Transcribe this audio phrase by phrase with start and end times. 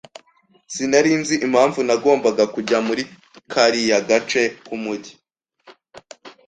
[0.73, 3.03] Sinari nzi impamvu ntagomba kujya muri
[3.51, 5.13] kariya gace k'umujyi.